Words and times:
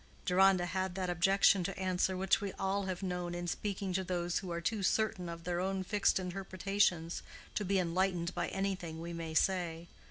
Deronda 0.25 0.65
had 0.65 0.95
that 0.95 1.11
objection 1.11 1.63
to 1.63 1.77
answer 1.79 2.17
which 2.17 2.41
we 2.41 2.53
all 2.53 2.85
have 2.85 3.03
known 3.03 3.35
in 3.35 3.45
speaking 3.45 3.93
to 3.93 4.03
those 4.03 4.39
who 4.39 4.51
are 4.51 4.59
too 4.59 4.81
certain 4.81 5.29
of 5.29 5.43
their 5.43 5.59
own 5.59 5.83
fixed 5.83 6.17
interpretations 6.19 7.21
to 7.53 7.63
be 7.63 7.77
enlightened 7.77 8.33
by 8.33 8.47
anything 8.47 8.99
we 8.99 9.13
may 9.13 9.35
say. 9.35 9.87